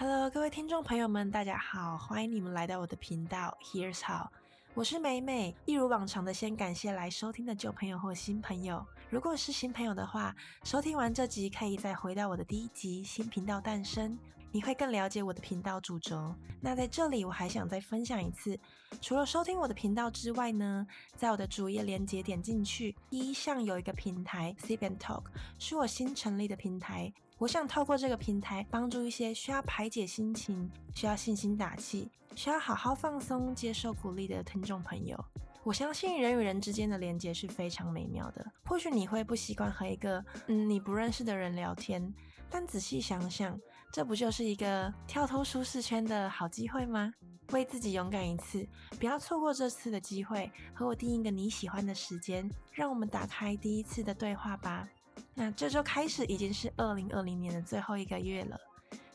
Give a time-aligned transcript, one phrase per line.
[0.00, 3.54] Hello，各位听众朋友们，大家好，欢迎你们来到我的频道。
[3.62, 4.28] Here's how。
[4.72, 8.82] 我是美美，一如往常的先感谢来收听的旧朋友或新朋友。
[9.10, 10.34] 如果是新朋友的话，
[10.64, 14.12] 收听完这集可以再回到我的第一集《新频道诞生》，
[14.50, 16.34] 你会更了解我的频道主轴。
[16.62, 18.58] 那在这里我还想再分享一次，
[19.02, 25.24] 除了收听我的频道之外呢，在我的主页链接点进去，第一项有一个平台 Sip and Talk，
[25.58, 27.12] 是我新成立的平台。
[27.40, 35.18] 我想透过这个平台，帮助一些需要排解心情、需要信心打气、需要好好放松、接受鼓励的听众朋友。
[35.64, 38.44] 我相信人与人之间的连接是非常美妙的。
[38.66, 42.12] 或许你会不习惯和一个嗯你不认识的人聊天，
[42.50, 43.58] 但仔细想想，
[43.90, 47.10] 这不就是一个跳脱舒适圈的好机会吗？
[47.52, 48.68] 为自己勇敢一次，
[48.98, 54.86] 不要错过这次的机会，和我定一个你喜欢的时间，让我们打开第一次的对话吧。
[55.34, 58.60] 那这周开始已经是二零二零年的最后一个月了，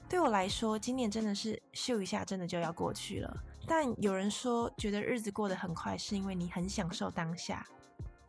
[0.09, 3.37] 对我来说，今年真的是咻一下，真的就要过去了。
[3.67, 7.65] 但有人说，觉得日子过得很快，是因为你很享受当下。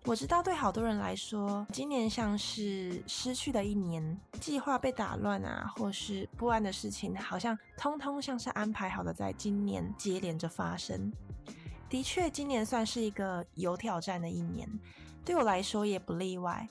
[0.04, 11.12] 我知道，对好多人来说，今年像是失去的一年，计划被打乱啊，或是不安的事情，好像通通像是安排好的，在今年接连着发生。
[11.88, 14.68] 的确，今年算是一个有挑战的一年，
[15.24, 16.68] 对我来说也不例外。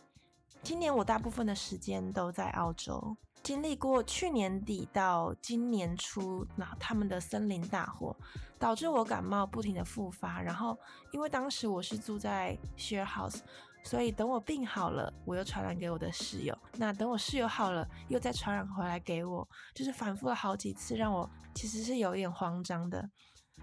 [0.65, 8.17] 今年我大部分的时间都在澳洲，经历过去年底到今年初，那他们的森林大火
[8.57, 10.75] 导致我感冒不停的复发，然后
[11.11, 13.41] 因为当时我是住在 share house，
[13.83, 23.07] 所以等我病好了，我又传染给我的室友，那等我室友好了，又再传染回来给我，就是反复了好几次，让我其实是有一点慌张的。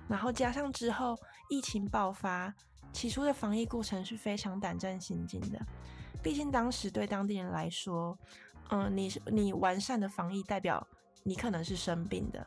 [0.07, 1.19] 然后加上之后
[1.51, 2.55] 疫情爆发，
[2.93, 5.61] 起初的防疫过程是非常胆战心惊的。
[6.23, 8.17] 毕竟当时对当地人来说，
[8.71, 10.87] 嗯，你你完善的防疫代表
[11.23, 12.47] 你可能是生病的，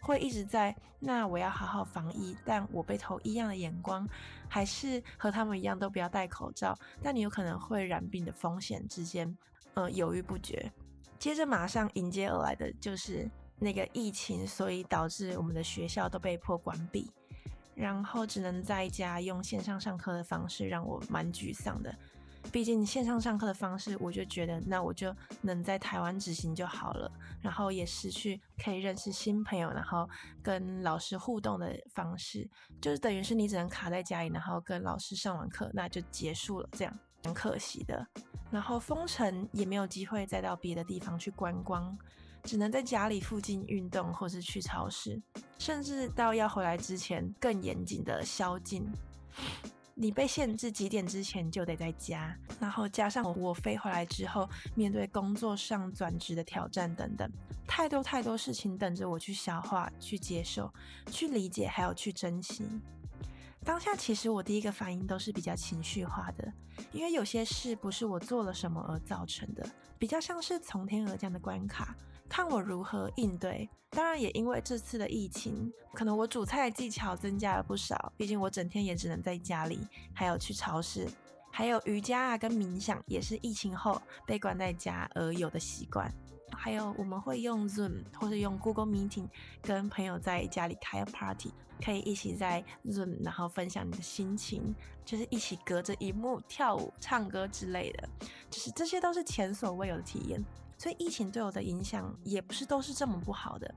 [0.00, 4.06] 会一直在那我要好好防疫，但我被投异样的眼光，
[4.48, 9.36] 还是和他们一样都不要戴口罩，但你有可能会染病的风险之间，
[9.74, 10.70] 嗯，犹豫不决。
[11.18, 13.30] 接着马上迎接而来的就是。
[13.56, 17.08] 那个疫情，所以导致我们的学校都被迫关闭，
[17.76, 21.94] 然后只能在家用线上上课的方式，让我蛮沮丧的。
[22.52, 27.10] 毕竟线上上课的方式，我就觉得那我就能在台湾执行就好了，
[27.40, 30.08] 然后也失去可以认识新朋友，然后
[30.42, 32.48] 跟老师互动的方式，
[32.80, 38.06] 就是等于是你只能卡在家里，然后跟老师上完课，那就结束了，这样很可惜的。
[38.50, 41.96] 然后封城也没有机会再到别的地方去观光。
[42.44, 45.18] 只能在家里附近运动，或是去超市，
[45.58, 48.86] 甚至到要回来之前更严谨的宵禁。
[49.96, 57.30] 你被限制几点之前就得在家，然后加上我飞回来之后，面对工作上转职的挑战等等，
[57.66, 60.72] 太多太多事情等着我去消化、去接受、
[61.12, 62.64] 去理解，还有去珍惜。
[63.64, 66.52] 当下其实我第一个反应都是比较情绪化的，
[66.92, 69.64] 因为有些事不是我做了什么而造成的，
[69.96, 71.96] 比较像是从天而降的关卡，
[72.28, 73.68] 看我如何应对。
[73.90, 81.08] 当然也因为这次的疫情，可能我煮菜的技巧增加了不少，毕竟我整天也只能在家里，还有去超市，
[81.52, 86.12] 还有瑜伽啊跟冥想也是疫情后被关在家而有的习惯。
[86.52, 89.28] 还有我们会用 Zoom 或者用 Google Meeting
[89.62, 91.52] 跟朋友在家里开个 party，
[91.84, 94.74] 可以一起在 Zoom 然后分享你的心情，
[95.04, 98.08] 就是一起隔着萤幕跳舞、唱歌之类的，
[98.50, 100.44] 就是这些都是前所未有的体验。
[100.76, 103.74] 所以疫情对我的影响也不是都是这么不好的。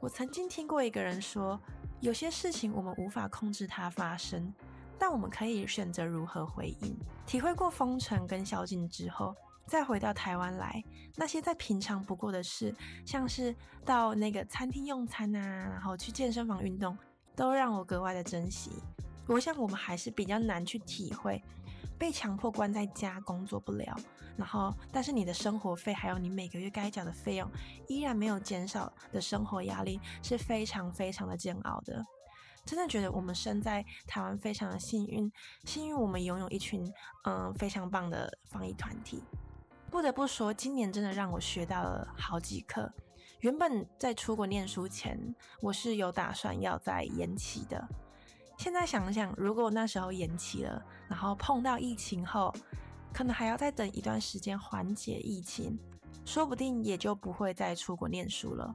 [0.00, 1.60] 我曾经听过一个人说，
[2.00, 4.52] 有些事情我们无法控制它发生，
[4.98, 6.96] 但我们可以选择如何回应。
[7.26, 9.34] 体会过封城跟宵禁之后。
[9.66, 10.82] 再回到台湾来，
[11.14, 12.74] 那些再平常不过的事，
[13.06, 15.40] 像是到那个餐厅用餐啊，
[15.70, 16.98] 然后去健身房运动，
[17.36, 18.72] 都让我格外的珍惜。
[19.28, 21.40] 我想我们还是比较难去体会，
[21.98, 23.96] 被强迫关在家工作不了，
[24.36, 27.50] 然后但是你的生活费还有你每个月该缴的费用
[27.88, 32.04] 依然没有减少的生活压力是非常非常的煎熬的。
[32.64, 35.32] 真的觉得我们身在台湾非常的幸运，
[35.64, 36.92] 幸运我们拥有一群
[37.24, 39.22] 嗯非常棒的防疫团体。
[39.90, 42.92] 不得不说，今年真的让我学到了好几课。
[43.40, 47.88] 原本在出国念书前，我是有打算要再延期的。
[48.60, 52.54] 现在想想，如果那时候延期了，然后碰到疫情后，
[53.10, 55.78] 可能还要再等一段时间缓解疫情，
[56.26, 58.74] 说不定也就不会再出国念书了。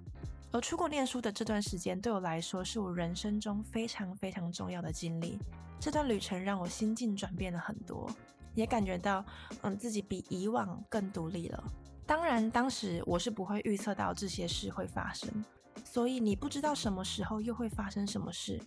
[0.51, 5.37] 而出国念书的这段时间，对我来说是我人生中非常非常重要的经历。
[5.79, 8.09] 这段旅程让我心境转变了很多。
[8.55, 9.23] 也感觉到，
[9.61, 11.63] 嗯，自己比以往更独立了。
[12.07, 15.29] 当然，当时我是不会预测到这些事会发生，
[15.83, 18.59] 所以你不知道什么时候又会发生什么事，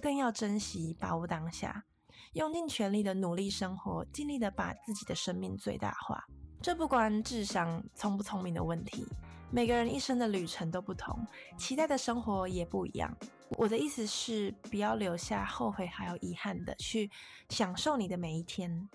[0.00, 1.84] 更要珍惜把握当下，
[2.32, 6.24] 用尽全力的努力生活，尽力的把自己的生命最大化。
[6.60, 9.06] 这不关智商聪不聪明的问题，
[9.50, 11.24] 每个人一生的旅程都不同，
[11.56, 13.16] 期待的生活也不一样。
[13.50, 17.10] 我的意思是，不要留下后悔还有遗憾的，去
[17.48, 18.88] 享受你的每一天，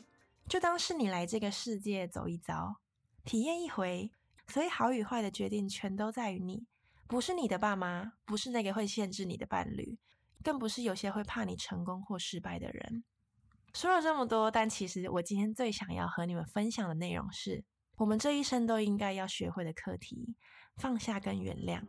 [0.47, 2.77] 就当是你来这个世界走一遭，
[3.23, 4.11] 体验一回。
[4.47, 6.67] 所以好与坏的决定全都在于你，
[7.07, 9.97] 不是你的爸妈，不是那个会限制你的伴侣，
[10.45, 13.03] 更不是有些会怕你成功或失败的人。
[13.73, 17.63] 说了这么多，但其实我今天最想要和你们分享的内容是，
[17.97, 20.35] 我们这一生都应该要学会的课题：
[20.77, 21.81] 放下跟原谅。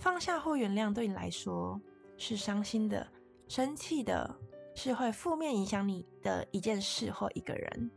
[0.00, 1.80] 放下或原谅对你来说
[2.18, 3.06] 是伤心的、
[3.46, 4.36] 生气的，
[4.74, 7.90] 是会负面影响你的一件事或一个人。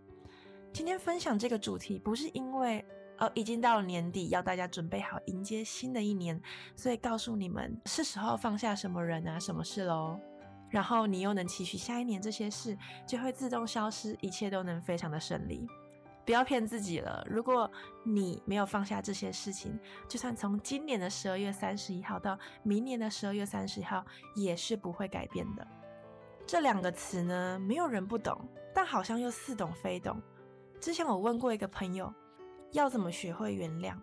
[0.72, 2.86] 今天分享这个主题，不是因为。
[3.17, 6.41] 哦，已经到了年底，要大家准备好迎接新的一年，
[6.75, 10.19] 所以告诉你们是时候放下什么人啊、什么事喽。
[10.69, 12.77] 然后你又能期许下一年这些事
[13.07, 15.65] 就会自动消失，一切都能非常的顺利。
[16.25, 17.71] 不要骗自己了，如果
[18.03, 19.79] 你没有放下这些事情，
[20.09, 24.03] 就算从今年的十二月三十一号到明年的十二月三十号，
[24.35, 25.65] 也是不会改变的。
[26.45, 28.38] 这两个词呢，没有人不懂，
[28.73, 30.21] 但好像又似懂非懂。
[30.81, 32.13] 之前我问过一个朋友。
[32.75, 33.95] 要怎么学会原谅？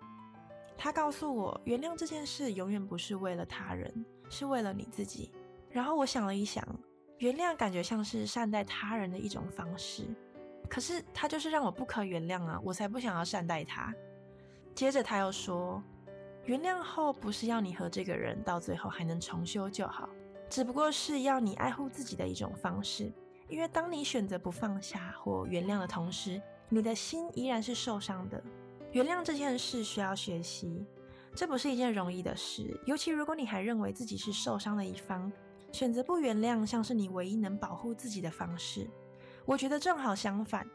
[0.78, 5.30] 他告诉我，原谅这件事永远不是为了他人，是为了你自己。
[5.70, 6.66] 然后我想了一想，
[7.18, 10.04] 原谅感觉像是善待他人的一种方式，
[10.70, 13.94] 可是他就是让我不可原谅啊，我才不想要善待他。
[14.74, 15.82] 接着他又说，
[16.46, 20.08] 原谅后不是要你和这个人到最后还能重修旧好，
[20.48, 23.12] 只不过是要你爱护自己的一种方式。
[23.48, 26.40] 因为当你选择不放下或原谅的同时，
[26.70, 28.42] 你的心依然是受伤的。
[28.92, 30.86] 原谅这件事需要学习，
[31.34, 32.78] 这不是一件容易的事。
[32.84, 35.32] 尤其如果你还认为自己是受伤的一方，
[35.72, 38.86] 选择不原谅像是你唯一能保护自己的方式。
[39.46, 40.66] 我觉得正好相反，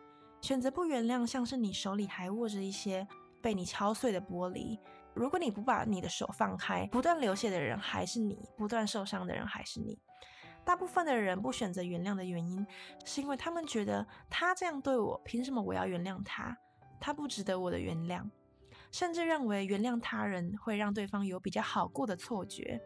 [0.41, 3.07] 选择不原谅像是你手里还握着一些
[3.39, 4.79] 被你敲碎的玻璃。
[5.13, 9.99] 如果你不把你的手放开，不断流血的人还是你，不断受伤的人还是你。
[10.65, 12.65] 大部分的人不选择原谅的原因，
[13.05, 16.57] 是因为他们觉得他这样对我，凭什么我要原谅他？
[16.99, 18.23] 他不值得我的原谅，
[18.91, 22.81] 甚至认为原谅他人会让对方有比较好过的错觉。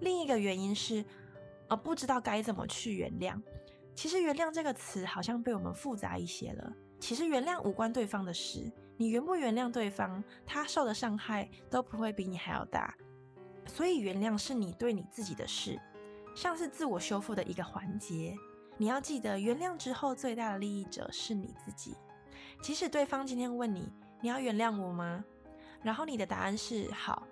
[0.00, 1.04] 另一个原因是，
[1.68, 3.40] 呃，不知道该怎么去原谅。
[3.94, 6.72] 其实“原谅”这个词好像被我们复杂一些了。
[7.00, 12.94] 其实原谅无关对方的事，你原不原谅对方，他受的伤害都不会比你还要大。
[13.66, 15.80] 所以原谅是你对你自己的事，
[16.34, 18.36] 像是自我修复的一个环节。
[18.76, 21.96] 你要记得，原谅之后最大的利益者是你自己。
[22.62, 25.24] 即使对方今天问你，你要原谅我吗？
[25.82, 27.26] 然后你的答案是好，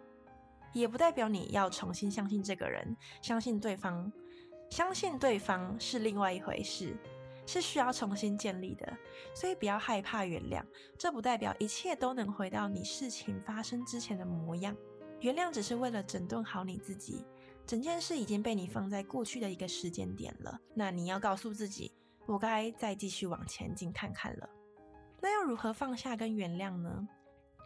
[0.73, 4.13] 也不代表你要重新相信这个人，相信对方。
[4.71, 6.97] 相信对方是另外一回事，
[7.47, 8.97] 是需要重新建立的。
[9.35, 10.65] 所以不要害怕原谅，
[10.99, 14.75] 这不代表一切都能回到你事情发生之前的模样。
[15.21, 17.25] 原谅只是为了整顿好你自己，
[17.67, 20.59] 整件事已经被你放在过去的一个时间点了。
[20.75, 21.93] 那你要告诉自己，
[22.27, 24.49] 我该再继续往前进看看了。
[25.25, 27.09] 那要如何放下跟原谅呢？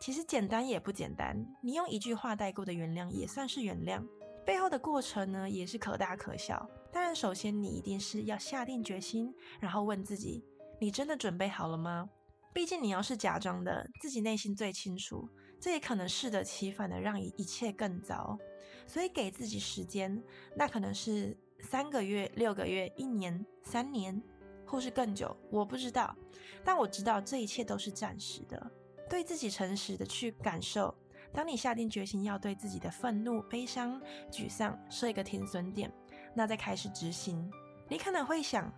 [0.01, 4.01] 其实简单也不简单，你用一句话带过的原谅也算是原谅，
[4.47, 6.71] 背后的过程呢也是可大可小。
[6.93, 10.45] 当然，首先你一定是要下定决心，然后问自己：
[10.81, 12.09] 你真的准备好了吗？
[12.55, 15.29] 毕竟你要是假装的，自己内心最清楚，
[15.61, 18.39] 这也可能适得其反的让一一切更糟。
[18.87, 20.23] 所以给自己时间，
[20.55, 24.23] 那可能是三个月、六个月、一年、三年。
[24.69, 26.15] 或是更久，我不知道，
[26.63, 28.71] 但我知道这一切都是暂时的。
[29.09, 30.95] 对自己诚实的去感受，
[31.33, 35.91] 当你下定决心要对自己的愤怒、悲伤、沮丧设一个停损点，
[36.35, 37.51] 那再开始执行。
[37.89, 38.71] 你可能会想，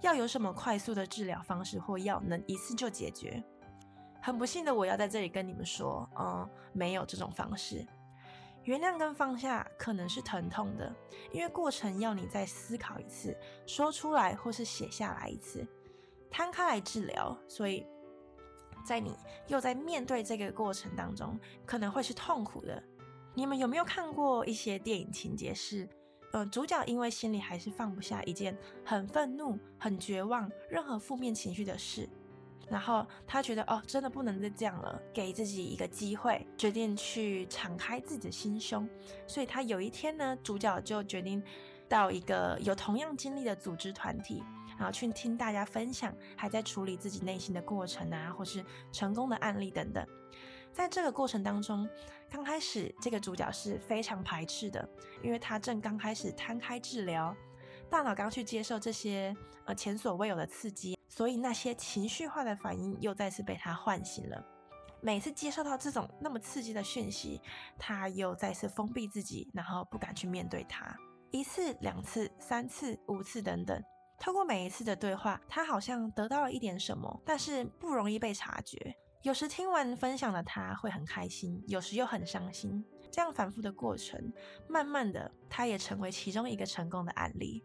[0.00, 3.44] 要有什么快速的治疗方式或药能一次就解决？
[4.22, 7.86] 很不幸的，我要在这里跟你们说，嗯，没有这种方式。
[8.64, 10.94] 原谅跟放下可能是疼痛的，
[11.32, 15.66] 因为过程要你再思考一次，说出来或是写下来一次，
[16.30, 17.36] 摊开来治疗。
[17.46, 17.86] 所以，
[18.84, 19.16] 在你
[19.48, 22.82] 又在面对这个过程当中，可能会是痛苦的。
[23.34, 25.88] 你们有没有看过一些电影情节是，
[26.32, 32.08] 呃，主角因为心里还是放不下一件很愤怒、很绝望、任何负面情绪的事？
[32.68, 38.88] 然后他觉得哦，真的不能再这样了，给自己一个机会，决定去敞开自己的心胸。
[39.26, 41.42] 所以他有一天呢，主角就决定
[41.88, 44.42] 到一个有同样经历的组织团体，
[44.78, 50.06] 然后去听大家分享还在处理自己内心的过程啊，或是成功的案例等等。
[50.72, 51.88] 在这个过程当中，
[52.28, 54.88] 刚开始这个主角是非常排斥的，
[55.22, 57.32] 因为他正刚开始摊开治疗，
[57.88, 59.32] 大脑刚去接受这些
[59.66, 64.44] 呃前所未有的刺激，所以那些情绪化的反应又再次被他唤醒了。
[65.00, 67.40] 每次接受到这种那么刺激的讯息，
[67.78, 70.92] 他又再次封闭自己，然后不敢去面对他。
[71.30, 73.80] 一次、两次、三次、五次等等，
[74.18, 78.96] 透过每一次的对话，他好像得到了一点什么，但是不容易被察觉。
[79.22, 82.84] 有时听完分享的他会很开心，有时又很伤心。
[83.12, 84.32] 这样反复的过程，
[84.68, 87.62] 慢慢的，他也成为其中一个成功的案例。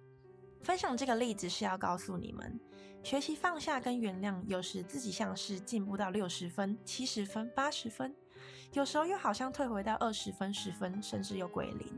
[0.61, 2.59] 分享这个例子是要告诉你们，
[3.03, 8.13] 学习放下跟原谅，有时自己像是进步到六十分、七十分、八十分，
[8.73, 11.97] 有时候又好像退回到二十分、十分，甚至又归零。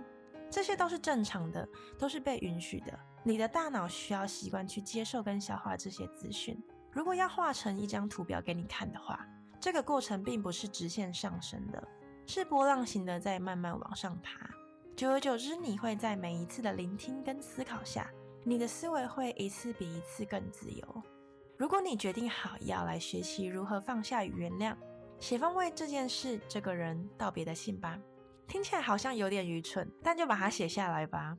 [0.49, 2.97] 这些都是正常的，都是被允许的。
[3.23, 6.61] 你的大脑需要习惯去接受跟消化这些资讯。
[6.91, 9.25] 如果要画成一张图表给你看的话，
[9.59, 11.81] 这个过程并不是直线上升的，
[12.27, 14.49] 是波浪形的，在慢慢往上爬。
[14.95, 18.11] 久而久之，你会在每一次的聆听跟思考下，
[18.43, 21.03] 你的思维会一次比一次更自由。
[21.57, 24.75] 如果你决定好要来学习如何放下与原谅，
[25.19, 27.99] 写封为这件事、这个人道别的信吧。
[28.47, 31.37] 听起来好像有点愚蠢，但就把它写下来吧。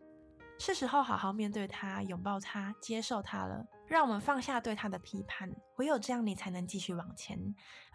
[0.59, 3.67] 是时候好好面对它，拥抱它，接受它了。
[3.89, 7.37] 让我们放下对它的批判，唯有这样，你才能继续往前。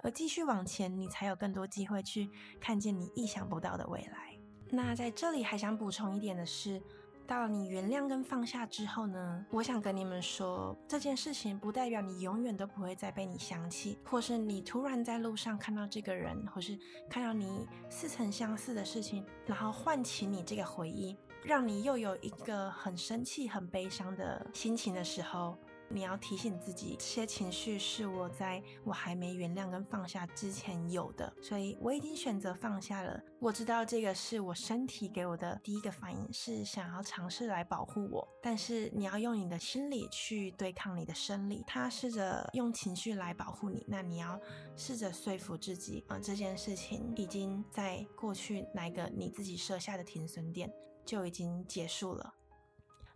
[0.03, 4.37] 而继续往前，你才有更多机会去看见你意想不到的未来。
[4.69, 6.81] 那在这里还想补充一点的是，
[7.27, 16.79] 到你原谅跟放下之后呢，我想跟你们说，这件事情不代表你永远都不会再被你想起，或是你突然在路上看到这个人，或是
[17.09, 25.57] 看到你似曾相似的事情，然后唤起你这个回忆，让你又有一个很生气、很悲伤的心情的时候。
[25.89, 33.21] 你要提醒自己，这些情绪是我在我还没原谅跟放下之前有的，所以我已经选择放下了。
[33.39, 38.27] 我知道这个是我身体给我的第一个反应，是想要尝试来保护我。
[38.41, 44.39] 但是你要用你的心理去对抗你的生理，他试着用情绪来保护你，那你要
[44.75, 50.71] 试着说服自己，啊、这件事情已经在过去哪个你自己设下的停损点
[51.05, 52.33] 就已经结束了。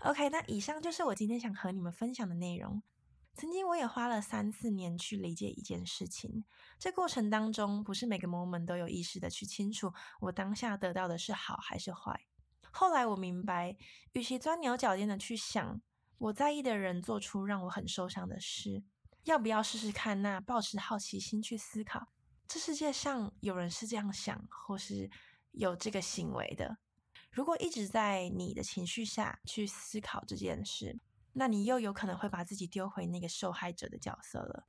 [0.04, 2.82] OK，那以上就是我今天想和你们分享的内容。
[3.36, 6.44] 曾经我也花了三四年去理解一件事情，
[6.80, 12.20] 这过程当中不是每个 moment 都有意识的去清楚我当下得到的是好还是坏。
[12.72, 13.78] 后来我明白，
[14.14, 15.80] 与其钻牛角尖的去想
[16.18, 18.84] 我在意的人做出让我很受伤的事，
[19.26, 20.24] 要不要试试看？
[20.24, 22.08] 那抱持好奇心去思考，
[22.48, 25.10] 这世界上有人是这样想，或是
[25.52, 26.80] 有这个行为的。
[27.32, 31.00] 如果一直在你的情绪下去思考这件事，
[31.34, 34.68] 那你又有可能会把自己丢回那个受害者的角色了。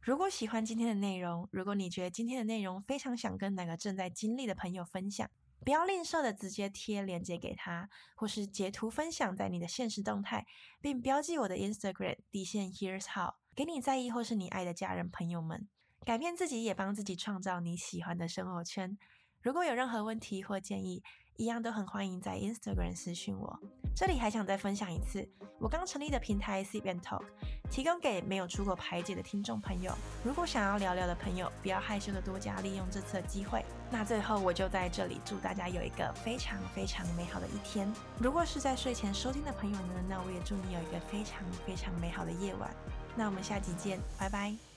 [0.00, 5.28] 如果喜欢今天的内容，如果你觉得今天的内容非常想跟哪个正在经历的朋友分享，
[5.64, 10.46] 不要吝啬的直接贴链接给他，或是截图分享在你的现实动态，
[10.80, 15.66] 并标记我的 Instagram 底线 Here's How，给你在意或是你爱的家人朋友们，
[16.04, 18.96] 改变自己也帮自己创造你喜欢的生活圈。
[19.40, 21.02] 如果有任何问题或建议，
[21.36, 23.58] 一样都很欢迎在 Instagram 私讯我。
[23.96, 25.28] 这里还想再分享一次，
[25.60, 27.22] 我刚成立的平台 Sip and Talk，
[27.70, 29.92] 提供给没有出过排解的听众朋友。
[30.24, 33.64] 如果想要聊聊的朋友，不要害羞的多加利用这次的机会。
[33.90, 37.92] 那最后我就在这里祝大家有一个非常非常美好的一天。
[38.18, 42.68] 如果是在睡前收听的朋友呢，那我也祝你有一个非常非常美好的夜晚。
[43.16, 44.73] 那我们下集见，拜拜。